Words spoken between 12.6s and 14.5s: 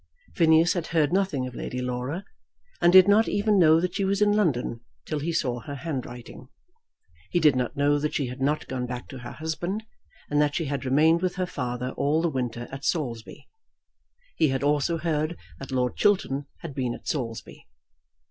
at Saulsby. He